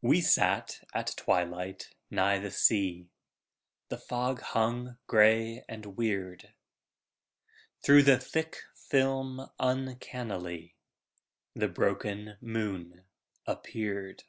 We 0.00 0.20
sat 0.20 0.84
at 0.94 1.12
twilight 1.16 1.90
nigh 2.08 2.38
the 2.38 2.52
sea, 2.52 3.10
The 3.88 3.98
fog 3.98 4.40
hung 4.40 4.98
gray 5.08 5.64
and 5.68 5.96
weird. 5.96 6.54
Through 7.82 8.04
the 8.04 8.20
thick 8.20 8.58
film 8.88 9.50
uncannily 9.58 10.76
The 11.56 11.66
broken 11.66 12.36
moon 12.40 13.06
appeared. 13.44 14.22